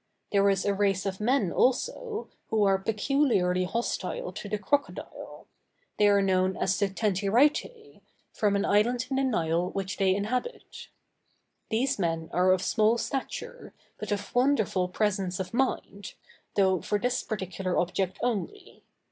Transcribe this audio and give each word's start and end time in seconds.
There 0.31 0.49
is 0.49 0.65
a 0.65 0.73
race 0.73 1.05
of 1.05 1.19
men 1.19 1.51
also, 1.51 2.27
who 2.49 2.63
are 2.63 2.79
peculiarly 2.79 3.65
hostile 3.65 4.31
to 4.33 4.49
the 4.49 4.57
crocodile; 4.57 5.45
they 5.99 6.07
are 6.07 6.23
known 6.23 6.57
as 6.57 6.79
the 6.79 6.89
Tentyritæ, 6.89 8.01
from 8.33 8.55
an 8.55 8.65
island 8.65 9.05
in 9.11 9.17
the 9.17 9.23
Nile 9.23 9.69
which 9.69 9.97
they 9.97 10.15
inhabit. 10.15 10.87
These 11.69 11.99
men 11.99 12.31
are 12.33 12.51
of 12.51 12.63
small 12.63 12.97
stature, 12.97 13.75
but 13.99 14.11
of 14.11 14.33
wonderful 14.33 14.87
presence 14.87 15.39
of 15.39 15.53
mind, 15.53 16.15
though 16.55 16.81
for 16.81 16.97
this 16.97 17.21
particular 17.21 17.77
object 17.77 18.17
only. 18.23 18.83